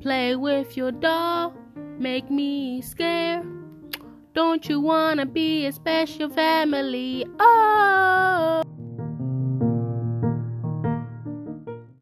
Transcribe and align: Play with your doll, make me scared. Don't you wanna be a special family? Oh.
Play 0.00 0.34
with 0.34 0.78
your 0.78 0.92
doll, 0.92 1.54
make 1.98 2.30
me 2.30 2.80
scared. 2.80 3.46
Don't 4.32 4.66
you 4.66 4.80
wanna 4.80 5.26
be 5.26 5.66
a 5.66 5.72
special 5.72 6.30
family? 6.30 7.26
Oh. 7.38 7.99